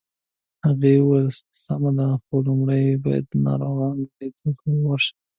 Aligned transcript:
هغې 0.65 0.93
وویل: 0.99 1.27
سمه 1.63 1.91
ده، 1.97 2.07
خو 2.23 2.35
لومړی 2.47 2.83
باید 3.05 3.23
د 3.27 3.33
ناروغانو 3.47 4.03
لیدو 4.17 4.43
ته 4.59 4.65
ورشم. 4.87 5.17